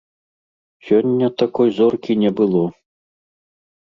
[0.87, 2.65] Сёння такой зоркі не было.